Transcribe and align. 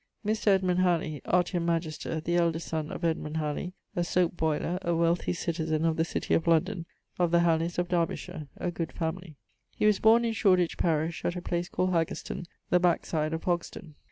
Mr. 0.25 0.47
Edmund 0.47 0.79
Halley, 0.79 1.21
Artium 1.25 1.63
Magister, 1.67 2.19
the 2.19 2.35
eldest 2.35 2.67
son 2.67 2.89
of 2.91 3.03
Halley, 3.03 3.73
a 3.95 4.03
soape 4.03 4.35
boyler, 4.35 4.79
a 4.81 4.95
wealthy 4.95 5.31
citizen 5.31 5.85
of 5.85 5.95
the 5.95 6.03
city 6.03 6.33
of 6.33 6.47
London; 6.47 6.87
of 7.19 7.29
the 7.29 7.41
Halleys, 7.41 7.77
of 7.77 7.87
Derbyshire, 7.87 8.47
a 8.57 8.71
good 8.71 8.91
family. 8.91 9.35
He 9.77 9.85
was 9.85 9.99
born 9.99 10.25
in 10.25 10.33
Shoreditch 10.33 10.79
parish, 10.79 11.23
at 11.23 11.35
a 11.35 11.41
place 11.43 11.69
called 11.69 11.91
Haggerston, 11.91 12.47
the 12.71 12.79
backside 12.79 13.31
of 13.31 13.43
Hogsdon. 13.43 13.93